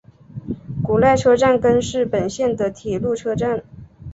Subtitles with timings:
[0.83, 3.63] 古濑车站根室本线的铁路车站。